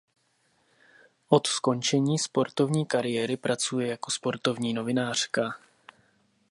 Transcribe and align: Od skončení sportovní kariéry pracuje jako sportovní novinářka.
Od 1.29 1.47
skončení 1.47 2.19
sportovní 2.19 2.85
kariéry 2.85 3.37
pracuje 3.37 3.87
jako 3.87 4.11
sportovní 4.11 4.73
novinářka. 4.73 5.55